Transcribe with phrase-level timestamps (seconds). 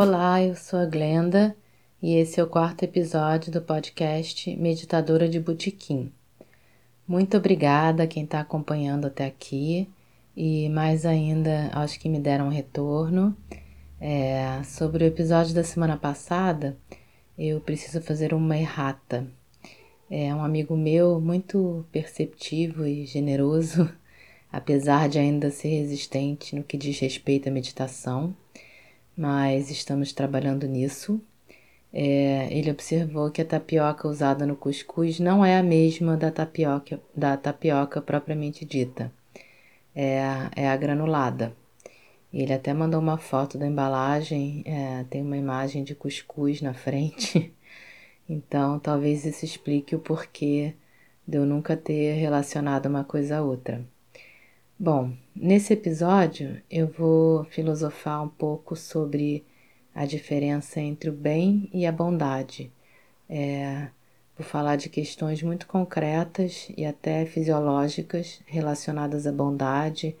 [0.00, 1.56] Olá, eu sou a Glenda
[2.00, 6.12] e esse é o quarto episódio do podcast Meditadora de Botequim.
[7.04, 9.88] Muito obrigada a quem está acompanhando até aqui
[10.36, 13.36] e mais ainda aos que me deram um retorno.
[14.00, 16.76] É, sobre o episódio da semana passada,
[17.36, 19.26] eu preciso fazer uma errata.
[20.08, 23.90] É um amigo meu muito perceptivo e generoso,
[24.52, 28.32] apesar de ainda ser resistente no que diz respeito à meditação
[29.18, 31.20] mas estamos trabalhando nisso.
[31.92, 37.00] É, ele observou que a tapioca usada no cuscuz não é a mesma da tapioca,
[37.16, 39.12] da tapioca propriamente dita,
[39.94, 40.20] é,
[40.56, 41.56] é a granulada.
[42.32, 47.52] Ele até mandou uma foto da embalagem, é, tem uma imagem de cuscuz na frente,
[48.28, 50.74] então talvez isso explique o porquê
[51.26, 53.84] de eu nunca ter relacionado uma coisa a outra.
[54.80, 59.44] Bom, nesse episódio eu vou filosofar um pouco sobre
[59.92, 62.70] a diferença entre o bem e a bondade.
[63.28, 63.88] É,
[64.36, 70.14] vou falar de questões muito concretas e até fisiológicas relacionadas à bondade,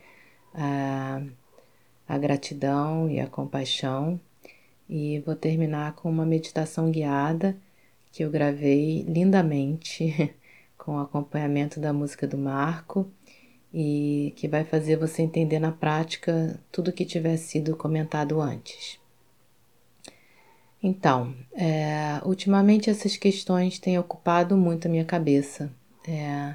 [0.52, 1.22] à,
[2.08, 4.20] à gratidão e à compaixão.
[4.88, 7.56] E vou terminar com uma meditação guiada
[8.10, 10.34] que eu gravei lindamente
[10.76, 13.08] com acompanhamento da música do Marco
[13.72, 18.98] e que vai fazer você entender na prática tudo que tiver sido comentado antes.
[20.82, 25.72] Então, é, ultimamente essas questões têm ocupado muito a minha cabeça.
[26.06, 26.54] É,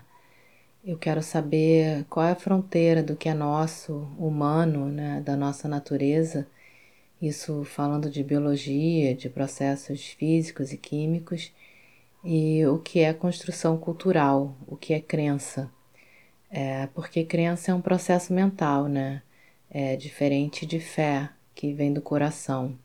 [0.84, 5.68] eu quero saber qual é a fronteira do que é nosso, humano, né, da nossa
[5.68, 6.48] natureza,
[7.22, 11.54] isso falando de biologia, de processos físicos e químicos,
[12.24, 15.70] e o que é construção cultural, o que é crença.
[16.56, 19.24] É, porque crença é um processo mental, né?
[19.72, 22.78] É diferente de fé, que vem do coração.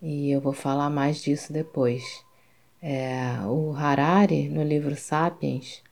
[0.00, 2.24] E eu vou falar mais disso depois.
[2.80, 5.82] É, o Harari, no livro Sapiens,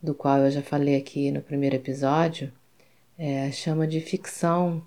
[0.00, 2.52] do qual eu já falei aqui no primeiro episódio,
[3.18, 4.80] é, chama de ficção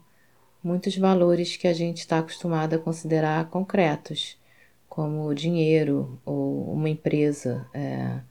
[0.64, 4.38] muitos valores que a gente está acostumado a considerar concretos,
[4.88, 8.22] como dinheiro ou uma empresa, é,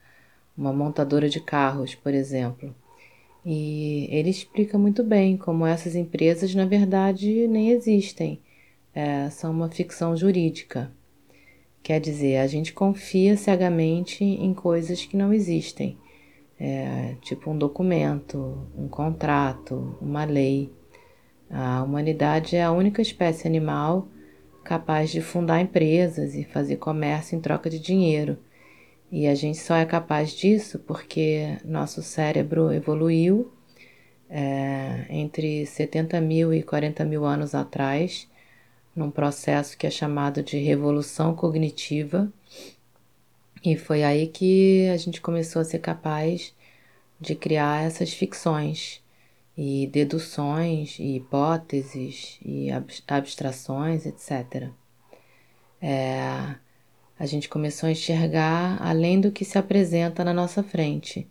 [0.57, 2.75] uma montadora de carros, por exemplo.
[3.45, 8.41] E ele explica muito bem como essas empresas, na verdade, nem existem,
[8.93, 10.91] é, são uma ficção jurídica.
[11.83, 15.95] Quer dizer, a gente confia cegamente em coisas que não existem,
[16.59, 20.73] é, tipo um documento, um contrato, uma lei.
[21.47, 24.07] A humanidade é a única espécie animal
[24.63, 28.39] capaz de fundar empresas e fazer comércio em troca de dinheiro.
[29.11, 33.51] E a gente só é capaz disso porque nosso cérebro evoluiu
[34.29, 38.27] é, entre 70 mil e 40 mil anos atrás,
[38.95, 42.31] num processo que é chamado de revolução cognitiva.
[43.63, 46.53] E foi aí que a gente começou a ser capaz
[47.19, 49.01] de criar essas ficções
[49.57, 52.67] e deduções e hipóteses e
[53.07, 54.69] abstrações, etc.
[55.81, 56.55] É,
[57.17, 61.27] a gente começou a enxergar além do que se apresenta na nossa frente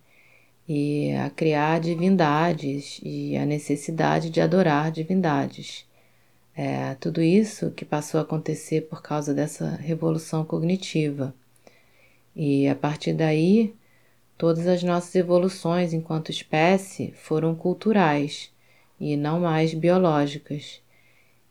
[0.68, 5.86] e a criar divindades e a necessidade de adorar divindades.
[6.56, 11.34] É, tudo isso que passou a acontecer por causa dessa revolução cognitiva.
[12.34, 13.74] E a partir daí,
[14.38, 18.50] todas as nossas evoluções enquanto espécie foram culturais
[19.00, 20.80] e não mais biológicas.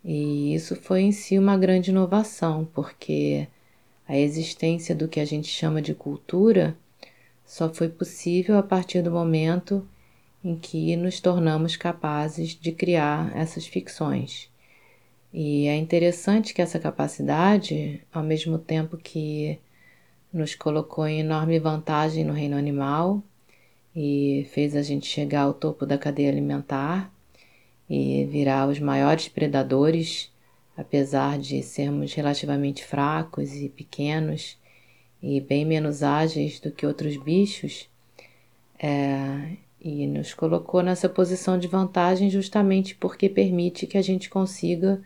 [0.03, 3.47] E isso foi em si uma grande inovação, porque
[4.07, 6.77] a existência do que a gente chama de cultura
[7.45, 9.87] só foi possível a partir do momento
[10.43, 14.49] em que nos tornamos capazes de criar essas ficções.
[15.33, 19.57] E é interessante que essa capacidade, ao mesmo tempo que
[20.31, 23.23] nos colocou em enorme vantagem no reino animal
[23.95, 27.11] e fez a gente chegar ao topo da cadeia alimentar
[27.89, 30.32] e virar os maiores predadores
[30.77, 34.57] apesar de sermos relativamente fracos e pequenos
[35.21, 37.89] e bem menos ágeis do que outros bichos,
[38.77, 45.01] é, e nos colocou nessa posição de vantagem justamente porque permite que a gente consiga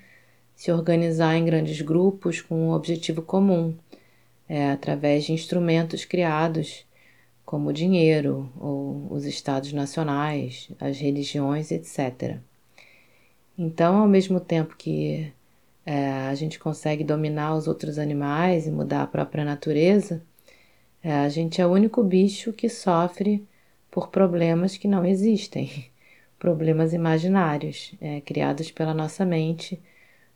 [0.55, 3.75] se organizar em grandes grupos com um objetivo comum,
[4.49, 6.85] é, através de instrumentos criados
[7.45, 12.37] como o dinheiro ou os estados nacionais, as religiões, etc.
[13.57, 15.31] Então, ao mesmo tempo que
[15.87, 20.21] é, a gente consegue dominar os outros animais e mudar a própria natureza,
[21.01, 23.47] é, a gente é o único bicho que sofre
[23.89, 25.85] por problemas que não existem,
[26.37, 29.81] problemas imaginários, é, criados pela nossa mente,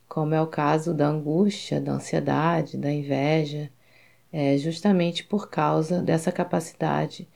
[0.08, 3.70] como é o caso da angústia, da ansiedade, da inveja,
[4.32, 7.28] é, justamente por causa dessa capacidade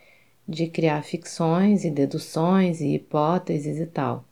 [0.47, 4.23] de criar ficções e deduções e hipóteses e tal.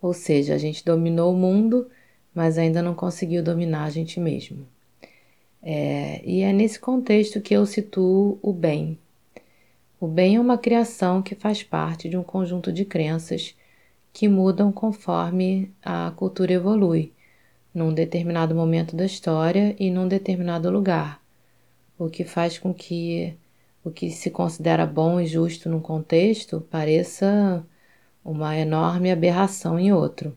[0.00, 1.90] Ou seja, a gente dominou o mundo,
[2.34, 4.66] mas ainda não conseguiu dominar a gente mesmo.
[5.62, 8.98] É, e é nesse contexto que eu situo o bem.
[10.00, 13.54] O bem é uma criação que faz parte de um conjunto de crenças
[14.12, 17.12] que mudam conforme a cultura evolui,
[17.74, 21.22] num determinado momento da história e num determinado lugar,
[21.98, 23.36] o que faz com que
[23.84, 27.64] o que se considera bom e justo num contexto pareça
[28.24, 30.36] uma enorme aberração em outro.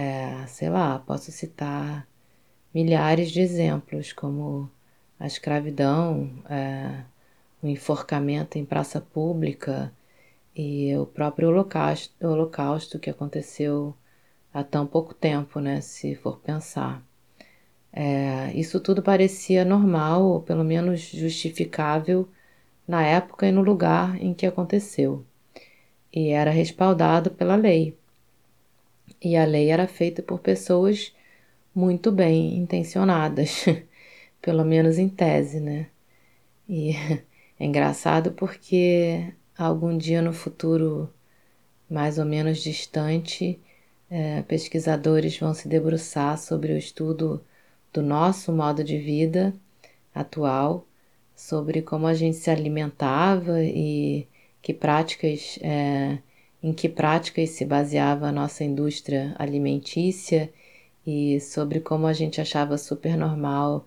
[0.00, 2.06] É, sei lá, posso citar
[2.74, 4.70] milhares de exemplos, como
[5.18, 7.02] a escravidão, é,
[7.62, 9.92] o enforcamento em praça pública
[10.54, 13.94] e o próprio holocausto, holocausto que aconteceu
[14.52, 17.02] há tão pouco tempo, né, se for pensar.
[17.92, 22.28] É, isso tudo parecia normal, ou pelo menos justificável,
[22.88, 25.24] na época e no lugar em que aconteceu
[26.12, 27.96] e era respaldado pela lei.
[29.22, 31.14] E a lei era feita por pessoas
[31.74, 33.64] muito bem intencionadas,
[34.40, 35.88] pelo menos em tese, né?
[36.68, 36.92] E
[37.58, 41.12] é engraçado porque algum dia no futuro
[41.88, 43.60] mais ou menos distante,
[44.10, 47.44] é, pesquisadores vão se debruçar sobre o estudo
[47.92, 49.54] do nosso modo de vida
[50.14, 50.86] atual,
[51.34, 54.26] sobre como a gente se alimentava e
[54.62, 56.18] que práticas, é,
[56.66, 60.52] em que práticas se baseava a nossa indústria alimentícia
[61.06, 63.86] e sobre como a gente achava super normal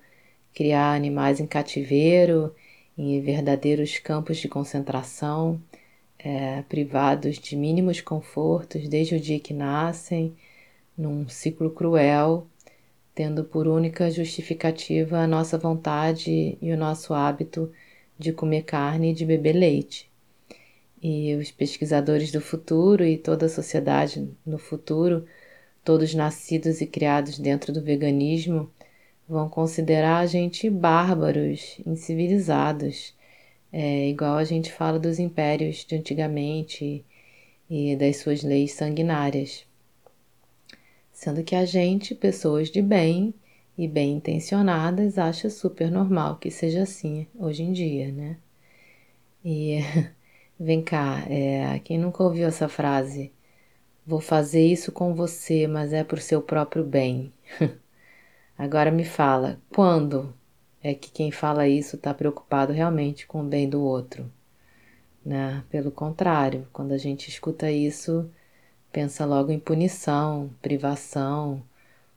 [0.54, 2.56] criar animais em cativeiro,
[2.98, 5.62] em verdadeiros campos de concentração,
[6.18, 10.34] é, privados de mínimos confortos desde o dia que nascem,
[10.98, 12.48] num ciclo cruel,
[13.14, 17.70] tendo por única justificativa a nossa vontade e o nosso hábito
[18.18, 20.09] de comer carne e de beber leite.
[21.02, 25.26] E os pesquisadores do futuro e toda a sociedade no futuro,
[25.84, 28.70] todos nascidos e criados dentro do veganismo,
[29.28, 33.16] vão considerar a gente bárbaros, incivilizados,
[33.72, 37.06] é, igual a gente fala dos impérios de antigamente
[37.70, 39.66] e das suas leis sanguinárias.
[41.12, 43.34] Sendo que a gente, pessoas de bem
[43.78, 48.38] e bem intencionadas, acha super normal que seja assim hoje em dia, né?
[49.46, 49.80] E
[50.60, 53.32] Vem cá, é, quem nunca ouviu essa frase?
[54.06, 57.32] Vou fazer isso com você, mas é por seu próprio bem.
[58.58, 60.34] Agora me fala, quando
[60.84, 64.30] é que quem fala isso está preocupado realmente com o bem do outro?
[65.26, 65.64] Né?
[65.70, 68.30] Pelo contrário, quando a gente escuta isso,
[68.92, 71.64] pensa logo em punição, privação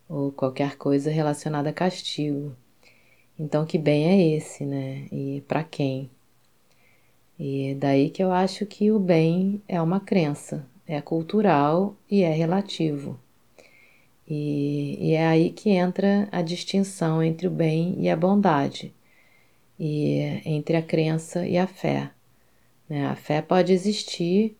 [0.08, 2.56] ou qualquer coisa relacionada a castigo.
[3.38, 5.06] Então, que bem é esse, né?
[5.12, 6.10] E para quem?
[7.38, 12.32] E daí que eu acho que o bem é uma crença, é cultural e é
[12.32, 13.18] relativo.
[14.28, 18.94] E, e, é aí que entra a distinção entre o bem e a bondade,
[19.78, 22.10] e entre a crença e a fé.
[22.88, 23.06] Né?
[23.06, 24.56] A fé pode existir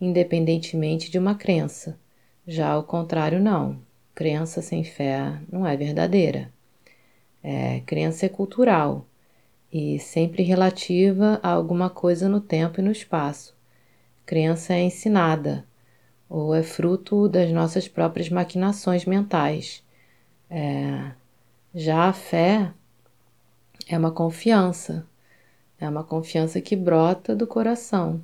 [0.00, 1.98] independentemente de uma crença,
[2.46, 3.80] já o contrário não.
[4.14, 6.52] Crença sem fé não é verdadeira.
[7.42, 9.06] É, crença é cultural
[9.72, 13.54] e sempre relativa a alguma coisa no tempo e no espaço.
[14.24, 15.66] Crença é ensinada
[16.28, 19.82] ou é fruto das nossas próprias maquinações mentais.
[20.50, 21.12] É,
[21.74, 22.72] já a fé
[23.88, 25.06] é uma confiança,
[25.78, 28.22] é uma confiança que brota do coração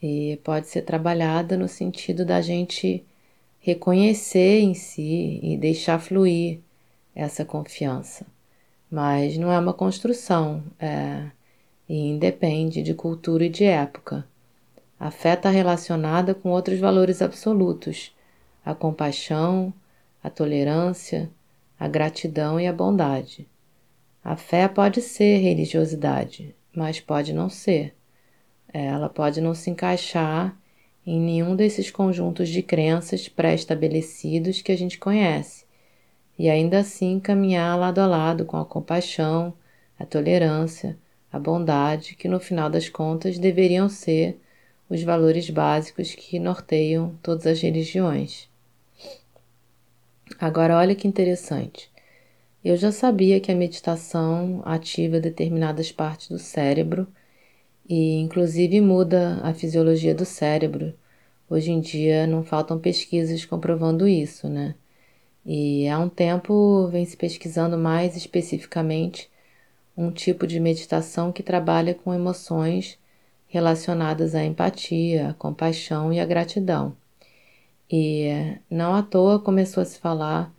[0.00, 3.04] e pode ser trabalhada no sentido da gente
[3.60, 6.60] reconhecer em si e deixar fluir
[7.14, 8.26] essa confiança
[8.90, 11.30] mas não é uma construção é,
[11.88, 14.26] e independe de cultura e de época.
[14.98, 18.14] A fé está relacionada com outros valores absolutos:
[18.64, 19.72] a compaixão,
[20.22, 21.30] a tolerância,
[21.78, 23.46] a gratidão e a bondade.
[24.24, 27.94] A fé pode ser religiosidade, mas pode não ser.
[28.72, 30.56] Ela pode não se encaixar
[31.06, 35.65] em nenhum desses conjuntos de crenças pré-estabelecidos que a gente conhece
[36.38, 39.54] e ainda assim caminhar lado a lado com a compaixão,
[39.98, 40.96] a tolerância,
[41.32, 44.38] a bondade, que no final das contas deveriam ser
[44.88, 48.48] os valores básicos que norteiam todas as religiões.
[50.38, 51.90] Agora, olha que interessante.
[52.64, 57.06] Eu já sabia que a meditação ativa determinadas partes do cérebro
[57.88, 60.92] e, inclusive, muda a fisiologia do cérebro.
[61.48, 64.74] Hoje em dia não faltam pesquisas comprovando isso, né?
[65.46, 69.30] E há um tempo vem se pesquisando mais especificamente
[69.96, 72.98] um tipo de meditação que trabalha com emoções
[73.46, 76.96] relacionadas à empatia, à compaixão e à gratidão.
[77.88, 80.52] E não à toa começou a se falar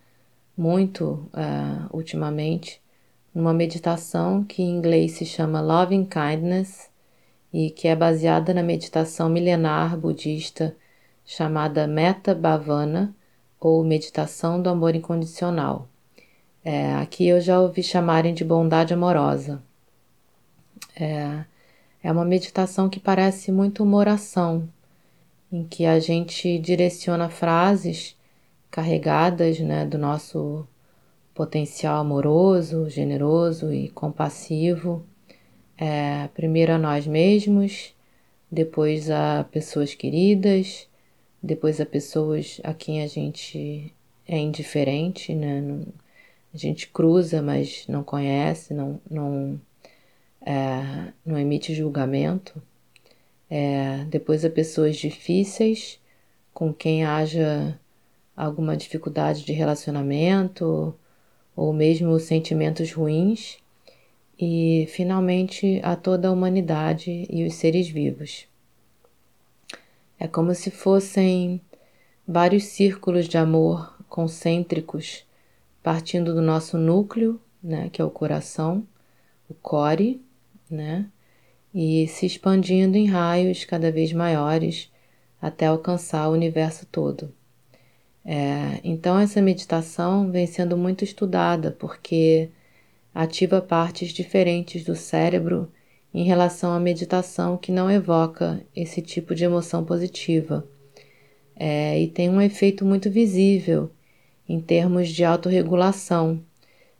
[0.58, 2.82] muito uh, ultimamente
[3.36, 6.89] numa meditação que em inglês se chama Loving Kindness
[7.53, 10.74] e que é baseada na meditação milenar budista
[11.25, 13.13] chamada Metta Bhavana
[13.60, 15.88] ou meditação do amor incondicional.
[16.64, 19.64] É, aqui eu já ouvi chamarem de bondade amorosa.
[20.96, 21.46] É,
[22.04, 24.68] é uma meditação que parece muito uma oração,
[25.52, 28.16] em que a gente direciona frases
[28.70, 30.68] carregadas né, do nosso
[31.34, 35.06] potencial amoroso, generoso e compassivo,
[35.78, 37.94] é, primeiro a nós mesmos,
[38.52, 40.88] depois a pessoas queridas,
[41.41, 43.94] depois a pessoas a quem a gente
[44.27, 45.86] é indiferente, né?
[46.53, 49.60] A gente cruza, mas não conhece, não, não,
[50.46, 52.62] é, não emite julgamento.
[53.50, 56.00] É, depois a pessoas difíceis,
[56.53, 57.79] com quem haja
[58.36, 60.96] alguma dificuldade de relacionamento
[61.56, 63.58] ou mesmo sentimentos ruins.
[64.39, 68.47] E finalmente a toda a humanidade e os seres vivos.
[70.19, 71.62] É como se fossem
[72.27, 75.25] vários círculos de amor concêntricos
[75.83, 78.86] partindo do nosso núcleo, né, que é o coração,
[79.47, 80.21] o core,
[80.69, 81.05] né,
[81.74, 84.91] e se expandindo em raios cada vez maiores
[85.41, 87.31] até alcançar o universo todo.
[88.25, 92.50] É, então, essa meditação vem sendo muito estudada porque
[93.15, 95.71] ativa partes diferentes do cérebro
[96.14, 100.68] em relação à meditação que não evoca esse tipo de emoção positiva.
[101.56, 103.90] É, e tem um efeito muito visível
[104.48, 106.42] em termos de autorregulação,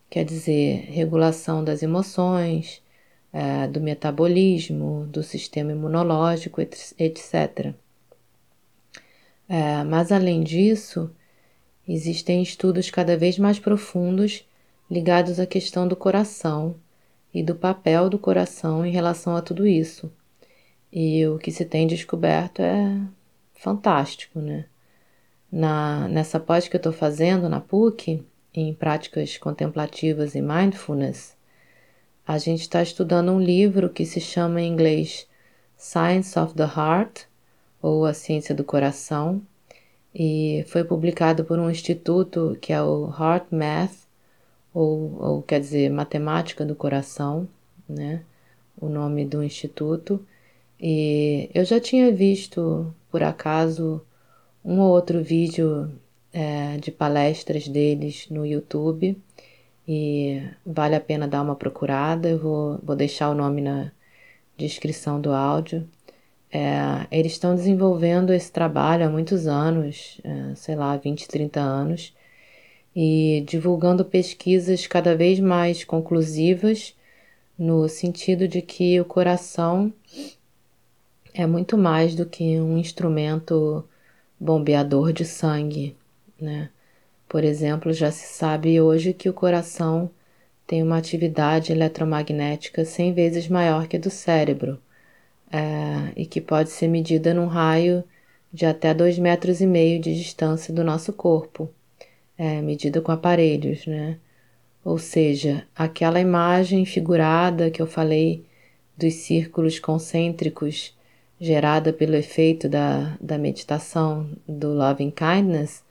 [0.10, 2.82] quer dizer, regulação das emoções,
[3.32, 7.74] é, do metabolismo, do sistema imunológico, etc.
[9.48, 11.10] É, mas além disso,
[11.88, 14.46] existem estudos cada vez mais profundos
[14.90, 16.76] ligados à questão do coração
[17.38, 20.12] e do papel do coração em relação a tudo isso.
[20.92, 23.00] E o que se tem descoberto é
[23.54, 24.66] fantástico, né?
[25.52, 31.38] Na, nessa pós que eu estou fazendo na PUC, em práticas contemplativas e mindfulness,
[32.26, 35.28] a gente está estudando um livro que se chama em inglês
[35.78, 37.26] Science of the Heart,
[37.80, 39.44] ou A Ciência do Coração,
[40.14, 44.07] e foi publicado por um instituto que é o Heart Math,
[44.78, 47.48] ou, ou quer dizer, Matemática do Coração,
[47.90, 48.22] né?
[48.80, 50.24] O nome do instituto.
[50.80, 54.02] E eu já tinha visto, por acaso,
[54.64, 55.92] um ou outro vídeo
[56.32, 59.18] é, de palestras deles no YouTube
[59.88, 62.30] e vale a pena dar uma procurada.
[62.30, 63.92] Eu vou, vou deixar o nome na
[64.58, 65.88] descrição do áudio.
[66.52, 72.14] É, eles estão desenvolvendo esse trabalho há muitos anos, é, sei lá, 20, 30 anos,
[73.00, 76.96] e divulgando pesquisas cada vez mais conclusivas
[77.56, 79.94] no sentido de que o coração
[81.32, 83.88] é muito mais do que um instrumento
[84.40, 85.96] bombeador de sangue,
[86.42, 86.72] né?
[87.30, 90.10] Por exemplo, já se sabe hoje que o coração
[90.66, 94.82] tem uma atividade eletromagnética 100 vezes maior que a do cérebro
[95.52, 98.04] é, e que pode ser medida num raio
[98.52, 101.70] de até 2,5 metros e meio de distância do nosso corpo
[102.38, 104.18] é, medida com aparelhos, né?
[104.84, 108.46] Ou seja, aquela imagem figurada que eu falei
[108.98, 110.96] dos círculos concêntricos
[111.40, 115.84] gerada pelo efeito da, da meditação do Loving Kindness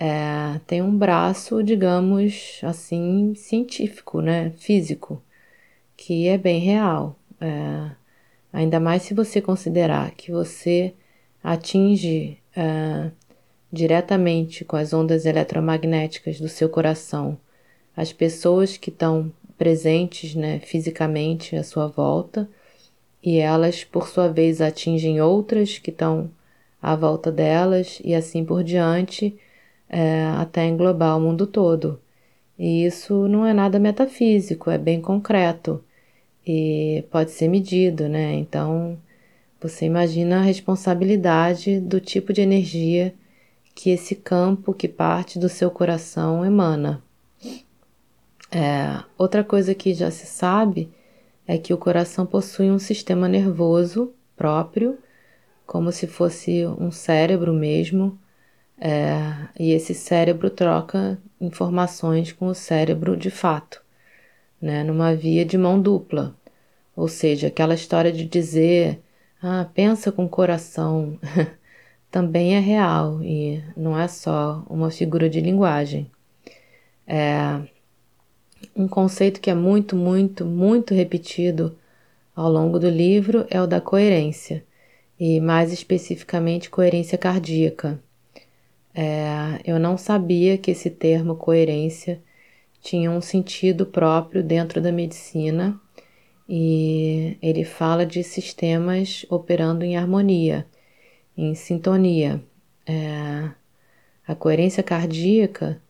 [0.00, 4.52] é, tem um braço, digamos assim, científico, né?
[4.58, 5.20] Físico,
[5.96, 7.18] que é bem real.
[7.40, 7.90] É,
[8.52, 10.94] ainda mais se você considerar que você
[11.42, 13.10] atinge é,
[13.72, 17.38] diretamente com as ondas eletromagnéticas do seu coração
[17.98, 22.48] as pessoas que estão presentes né, fisicamente à sua volta
[23.20, 26.30] e elas, por sua vez, atingem outras que estão
[26.80, 29.36] à volta delas e assim por diante,
[29.88, 32.00] é, até englobar o mundo todo.
[32.56, 35.82] E isso não é nada metafísico, é bem concreto
[36.46, 38.34] e pode ser medido, né?
[38.34, 38.96] Então,
[39.60, 43.12] você imagina a responsabilidade do tipo de energia
[43.78, 47.00] que esse campo que parte do seu coração emana.
[48.50, 50.90] É, outra coisa que já se sabe
[51.46, 54.98] é que o coração possui um sistema nervoso próprio,
[55.64, 58.18] como se fosse um cérebro mesmo,
[58.80, 59.20] é,
[59.56, 63.80] e esse cérebro troca informações com o cérebro de fato,
[64.60, 66.34] né, numa via de mão dupla.
[66.96, 69.00] Ou seja, aquela história de dizer,
[69.40, 71.16] ah, pensa com o coração,
[72.10, 76.10] também é real e não é só uma figura de linguagem.
[77.06, 77.60] É,
[78.74, 81.76] um conceito que é muito, muito, muito repetido
[82.34, 84.64] ao longo do livro é o da coerência,
[85.18, 88.00] e mais especificamente coerência cardíaca.
[88.94, 92.20] É, eu não sabia que esse termo coerência
[92.80, 95.78] tinha um sentido próprio dentro da medicina
[96.48, 100.66] e ele fala de sistemas operando em harmonia,
[101.38, 102.42] em sintonia.
[102.86, 103.50] É,
[104.26, 105.80] a coerência cardíaca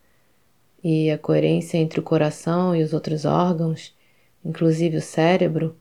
[0.85, 3.97] e a coerência entre o coração e os outros órgãos,
[4.45, 5.76] inclusive o cérebro,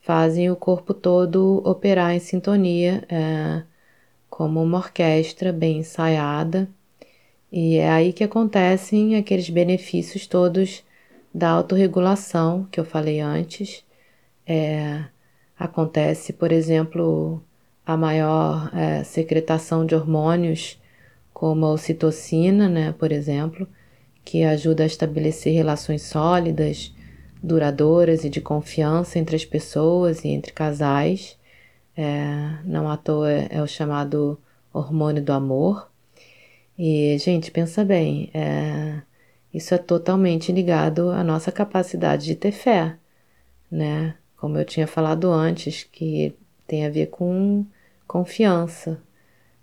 [0.00, 3.62] fazem o corpo todo operar em sintonia, é,
[4.30, 6.68] como uma orquestra bem ensaiada,
[7.52, 10.82] e é aí que acontecem aqueles benefícios todos
[11.34, 13.84] da autorregulação que eu falei antes.
[14.46, 15.04] É,
[15.58, 17.42] acontece, por exemplo,
[17.84, 20.80] a maior é, secretação de hormônios,
[21.32, 23.66] como a ocitocina, né, por exemplo,
[24.24, 26.94] que ajuda a estabelecer relações sólidas,
[27.42, 31.36] duradouras e de confiança entre as pessoas e entre casais.
[31.96, 34.38] É, não à toa é o chamado
[34.72, 35.90] hormônio do amor.
[36.78, 39.02] E, gente, pensa bem, é,
[39.52, 42.96] isso é totalmente ligado à nossa capacidade de ter fé,
[43.70, 44.14] né?
[44.36, 46.34] Como eu tinha falado antes, que
[46.66, 47.64] tem a ver com
[48.06, 49.00] confiança,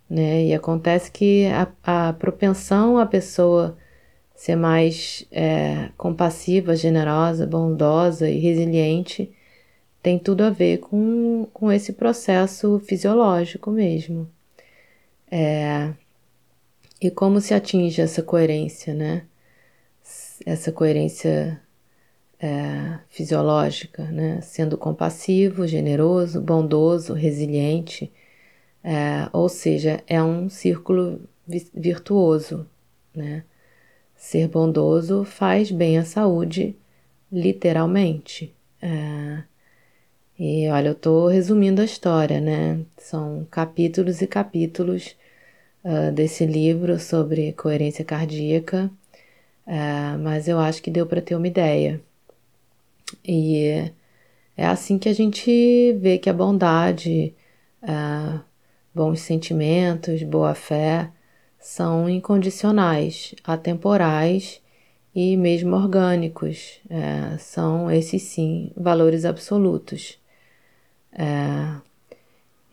[0.09, 0.45] né?
[0.45, 3.77] E acontece que a, a propensão a pessoa
[4.35, 9.31] ser mais é, compassiva, generosa, bondosa e resiliente
[10.01, 14.29] tem tudo a ver com, com esse processo fisiológico mesmo.
[15.29, 15.93] É,
[17.01, 19.23] e como se atinge essa coerência, né?
[20.45, 21.61] Essa coerência
[22.39, 24.41] é, fisiológica, né?
[24.41, 28.11] Sendo compassivo, generoso, bondoso, resiliente.
[28.83, 31.21] É, ou seja, é um círculo
[31.73, 32.67] virtuoso,
[33.15, 33.43] né?
[34.15, 36.75] Ser bondoso faz bem à saúde,
[37.31, 38.53] literalmente.
[38.81, 39.43] É...
[40.39, 42.85] E olha, eu estou resumindo a história, né?
[42.97, 45.15] São capítulos e capítulos
[45.83, 48.91] uh, desse livro sobre coerência cardíaca,
[49.67, 52.01] uh, mas eu acho que deu para ter uma ideia.
[53.23, 53.91] E
[54.57, 57.33] é assim que a gente vê que a bondade,
[57.83, 58.39] uh,
[58.93, 61.09] bons sentimentos, boa fé
[61.59, 64.61] são incondicionais, atemporais
[65.13, 66.79] e mesmo orgânicos.
[66.89, 70.17] É, são esses sim valores absolutos.
[71.11, 71.75] É,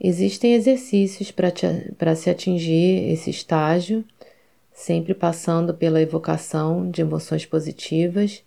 [0.01, 4.05] existem exercícios para se atingir esse estágio,
[4.73, 8.43] sempre passando pela evocação de emoções positivas,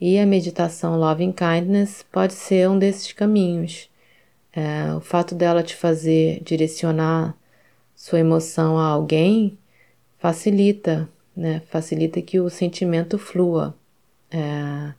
[0.00, 3.90] e a meditação Loving Kindness pode ser um desses caminhos.
[4.52, 7.36] É, o fato dela te fazer direcionar
[7.94, 9.58] sua emoção a alguém
[10.18, 11.62] facilita, né?
[11.68, 13.74] Facilita que o sentimento flua.
[14.30, 14.94] É...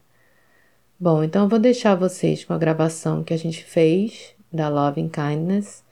[0.99, 5.09] Bom, então eu vou deixar vocês com a gravação que a gente fez da Loving
[5.09, 5.83] Kindness,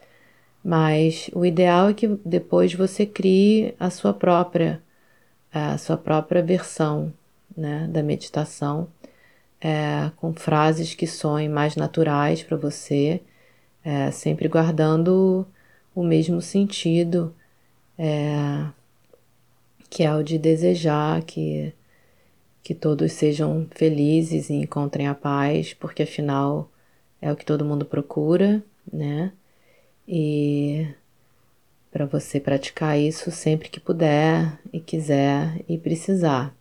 [0.64, 4.82] mas o ideal é que depois você crie a sua própria,
[5.52, 7.14] a sua própria versão,
[7.56, 8.88] né, da meditação,
[9.62, 13.22] é, com frases que soem mais naturais para você,
[13.84, 15.48] é, sempre guardando
[15.94, 17.34] o mesmo sentido.
[17.98, 18.68] É,
[19.96, 21.74] que é o de desejar que,
[22.62, 26.70] que todos sejam felizes e encontrem a paz, porque afinal
[27.22, 29.32] é o que todo mundo procura, né?
[30.06, 30.86] E
[31.92, 36.54] para você praticar isso sempre que puder e quiser e precisar.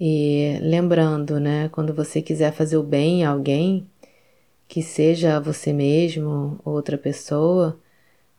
[0.00, 3.88] E lembrando, né, quando você quiser fazer o bem a alguém,
[4.68, 7.78] que seja você mesmo ou outra pessoa,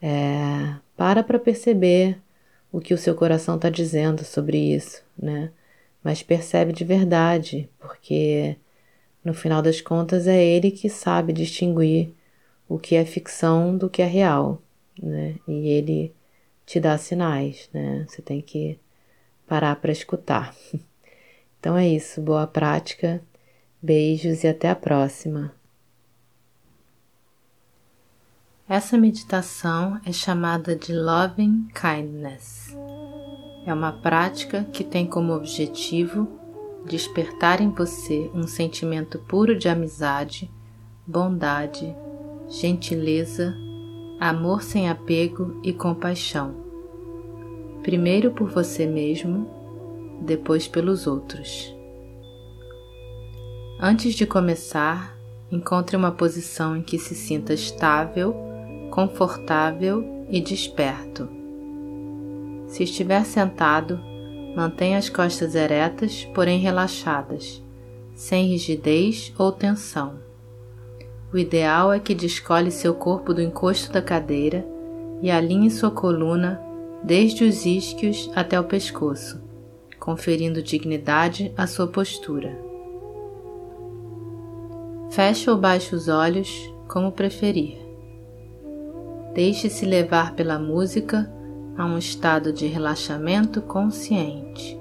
[0.02, 2.20] é, para para perceber
[2.72, 5.52] o que o seu coração está dizendo sobre isso, né?
[6.04, 8.58] Mas percebe de verdade, porque
[9.24, 12.12] no final das contas é ele que sabe distinguir
[12.70, 14.62] o que é ficção do que é real,
[15.02, 15.36] né?
[15.48, 16.13] E ele
[16.65, 18.06] te dá sinais, né?
[18.08, 18.80] Você tem que
[19.48, 20.56] parar para escutar.
[21.65, 23.23] Então é isso, boa prática,
[23.82, 25.51] beijos e até a próxima.
[28.69, 32.78] Essa meditação é chamada de Loving Kindness.
[33.65, 36.28] É uma prática que tem como objetivo
[36.86, 40.51] despertar em você um sentimento puro de amizade,
[41.08, 41.95] bondade,
[42.47, 43.56] gentileza,
[44.19, 46.54] amor sem apego e compaixão.
[47.82, 49.64] Primeiro por você mesmo,
[50.21, 51.73] depois pelos outros.
[53.80, 55.17] Antes de começar,
[55.51, 58.45] encontre uma posição em que se sinta estável
[58.95, 61.28] confortável e desperto.
[62.67, 63.99] Se estiver sentado,
[64.56, 67.62] mantenha as costas eretas, porém relaxadas,
[68.13, 70.15] sem rigidez ou tensão.
[71.34, 74.65] O ideal é que descole seu corpo do encosto da cadeira
[75.21, 76.62] e alinhe sua coluna
[77.04, 79.41] desde os isquios até o pescoço,
[80.06, 82.56] conferindo dignidade à sua postura.
[85.10, 87.80] Feche ou baixe os olhos, como preferir.
[89.34, 91.28] Deixe-se levar pela música
[91.76, 94.80] a um estado de relaxamento consciente.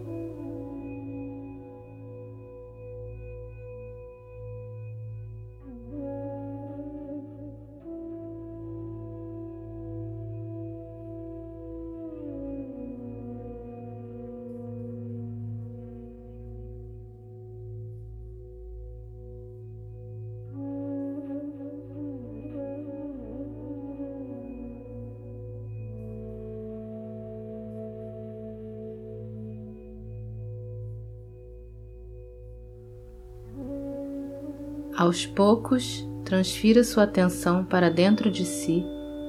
[35.05, 38.83] Aos poucos, transfira sua atenção para dentro de si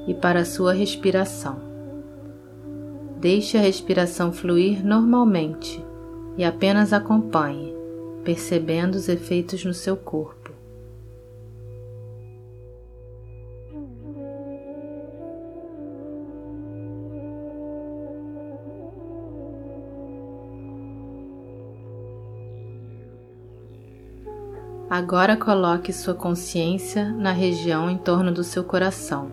[0.08, 1.60] e para a sua respiração.
[3.20, 5.84] Deixe a respiração fluir normalmente
[6.38, 7.76] e apenas acompanhe,
[8.24, 10.45] percebendo os efeitos no seu corpo.
[24.98, 29.30] Agora coloque sua consciência na região em torno do seu coração.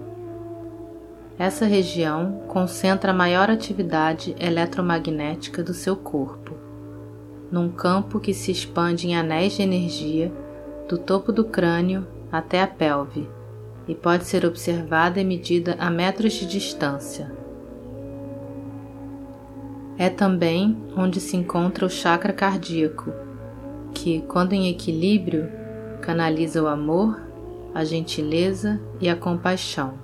[1.39, 6.57] Essa região concentra a maior atividade eletromagnética do seu corpo,
[7.49, 10.33] num campo que se expande em anéis de energia
[10.89, 13.31] do topo do crânio até a pelve
[13.87, 17.31] e pode ser observada e medida a metros de distância.
[19.97, 23.13] É também onde se encontra o chakra cardíaco
[23.93, 25.49] que, quando em equilíbrio,
[26.01, 27.21] canaliza o amor,
[27.75, 29.95] a gentileza e a compaixão.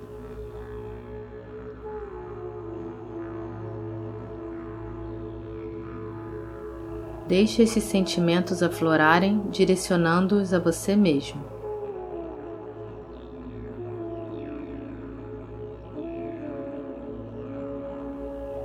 [7.27, 11.43] Deixe esses sentimentos aflorarem, direcionando-os a você mesmo.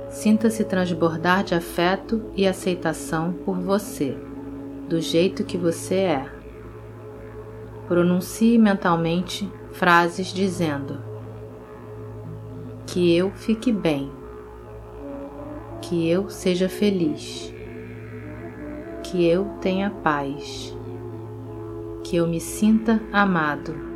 [0.09, 4.17] Sinta-se transbordar de afeto e aceitação por você
[4.87, 6.29] do jeito que você é.
[7.87, 11.01] Pronuncie mentalmente frases dizendo:
[12.87, 14.11] Que eu fique bem,
[15.81, 17.53] que eu seja feliz,
[19.03, 20.75] que eu tenha paz,
[22.03, 23.94] que eu me sinta amado.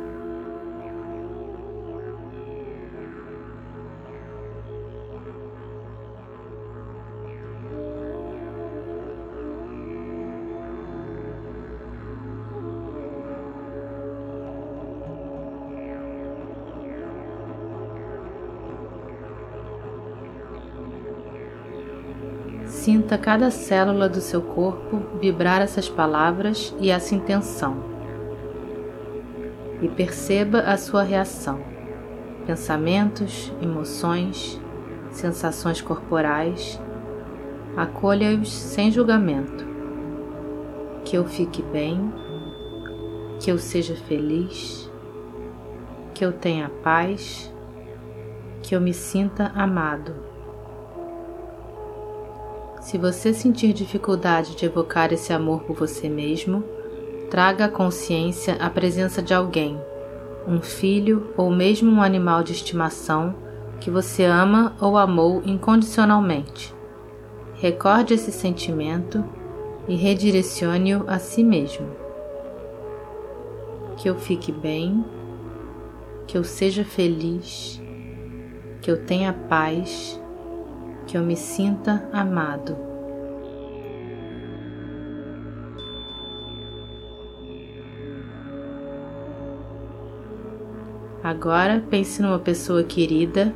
[22.80, 27.76] Sinta cada célula do seu corpo vibrar essas palavras e essa intenção.
[29.82, 31.60] E perceba a sua reação,
[32.46, 34.58] pensamentos, emoções,
[35.10, 36.80] sensações corporais.
[37.76, 39.62] Acolha-os sem julgamento.
[41.04, 42.10] Que eu fique bem,
[43.40, 44.90] que eu seja feliz,
[46.14, 47.54] que eu tenha paz,
[48.62, 50.29] que eu me sinta amado.
[52.90, 56.64] Se você sentir dificuldade de evocar esse amor por você mesmo,
[57.30, 59.80] traga à consciência a presença de alguém,
[60.44, 63.32] um filho ou mesmo um animal de estimação
[63.78, 66.74] que você ama ou amou incondicionalmente.
[67.54, 69.24] Recorde esse sentimento
[69.86, 71.86] e redirecione-o a si mesmo.
[73.98, 75.04] Que eu fique bem,
[76.26, 77.80] que eu seja feliz,
[78.82, 80.19] que eu tenha paz
[81.10, 82.76] que eu me sinta amado.
[91.20, 93.52] Agora pense numa pessoa querida,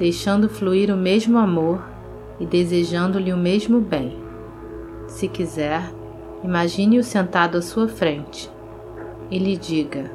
[0.00, 1.80] deixando fluir o mesmo amor
[2.40, 4.18] e desejando-lhe o mesmo bem.
[5.06, 5.88] Se quiser,
[6.42, 8.50] imagine-o sentado à sua frente
[9.30, 10.10] e lhe diga: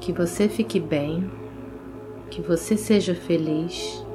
[0.00, 1.30] Que você fique bem,
[2.30, 4.07] que você seja feliz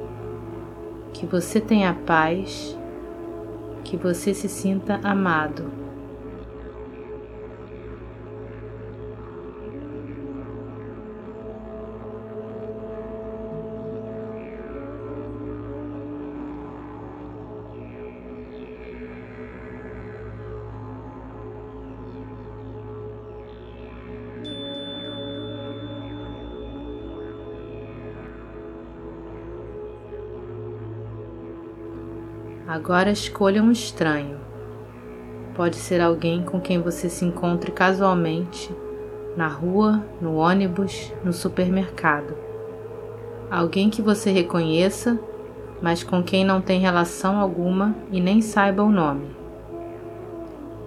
[1.24, 2.78] que você tenha paz,
[3.82, 5.83] que você se sinta amado.
[32.66, 34.38] Agora escolha um estranho.
[35.54, 38.74] Pode ser alguém com quem você se encontre casualmente,
[39.36, 42.34] na rua, no ônibus, no supermercado.
[43.50, 45.20] Alguém que você reconheça,
[45.82, 49.36] mas com quem não tem relação alguma e nem saiba o nome.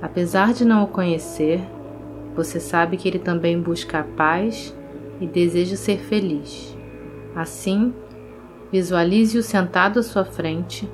[0.01, 1.61] Apesar de não o conhecer,
[2.35, 4.75] você sabe que ele também busca a paz
[5.21, 6.75] e deseja ser feliz.
[7.35, 7.93] Assim,
[8.71, 10.89] visualize-o sentado à sua frente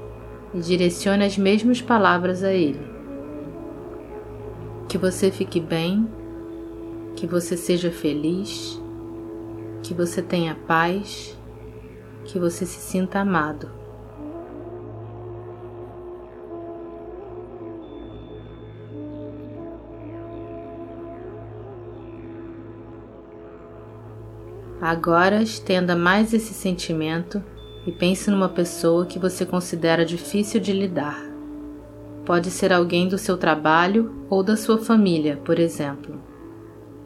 [0.53, 2.85] e direcione as mesmas palavras a Ele.
[4.87, 6.07] Que você fique bem,
[7.15, 8.79] que você seja feliz,
[9.81, 11.37] que você tenha paz,
[12.25, 13.83] que você se sinta amado.
[24.79, 27.41] Agora estenda mais esse sentimento
[27.85, 31.21] e pense numa pessoa que você considera difícil de lidar.
[32.25, 36.21] Pode ser alguém do seu trabalho ou da sua família, por exemplo,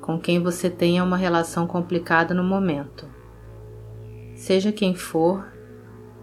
[0.01, 3.07] com quem você tenha uma relação complicada no momento.
[4.35, 5.51] Seja quem for,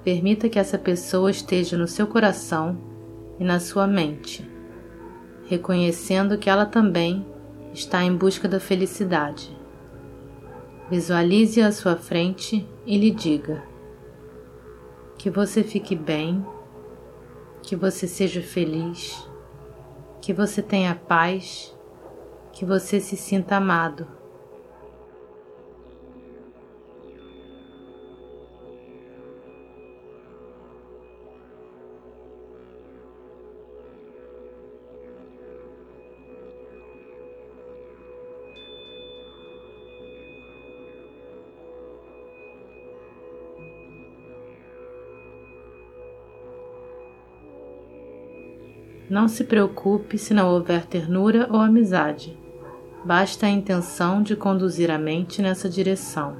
[0.05, 2.79] permita que essa pessoa esteja no seu coração
[3.41, 4.49] e na sua mente,
[5.47, 7.27] reconhecendo que ela também
[7.73, 9.51] está em busca da felicidade.
[10.89, 13.74] Visualize-a à sua frente e lhe diga:
[15.25, 16.45] que você fique bem,
[17.63, 19.27] que você seja feliz,
[20.21, 21.75] que você tenha paz,
[22.53, 24.07] que você se sinta amado.
[49.09, 52.37] Não se preocupe se não houver ternura ou amizade.
[53.05, 56.37] Basta a intenção de conduzir a mente nessa direção.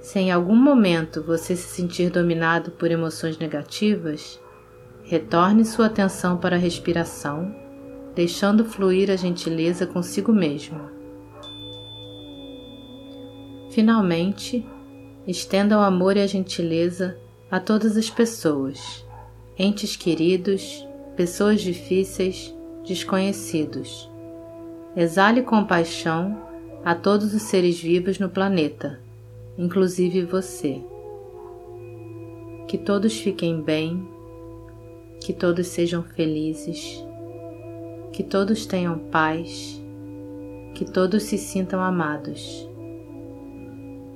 [0.00, 4.40] Se em algum momento você se sentir dominado por emoções negativas,
[5.02, 7.54] retorne sua atenção para a respiração,
[8.14, 10.80] deixando fluir a gentileza consigo mesmo.
[13.70, 14.66] Finalmente,
[15.26, 17.18] estenda o amor e a gentileza
[17.50, 19.04] a todas as pessoas,
[19.58, 20.86] entes queridos,
[21.16, 22.54] pessoas difíceis,
[22.86, 24.10] desconhecidos.
[24.96, 26.36] Exale compaixão
[26.84, 29.00] a todos os seres vivos no planeta,
[29.56, 30.80] inclusive você.
[32.68, 34.06] Que todos fiquem bem,
[35.20, 37.02] que todos sejam felizes,
[38.12, 39.80] que todos tenham paz,
[40.74, 42.68] que todos se sintam amados.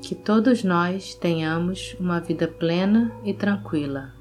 [0.03, 4.18] Que todos nós tenhamos uma vida plena e tranquila.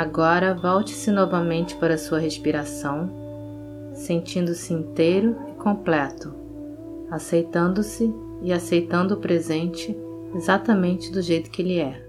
[0.00, 3.10] Agora volte-se novamente para sua respiração,
[3.92, 6.32] sentindo-se inteiro e completo,
[7.10, 8.10] aceitando-se
[8.40, 9.94] e aceitando o presente
[10.34, 12.02] exatamente do jeito que ele é.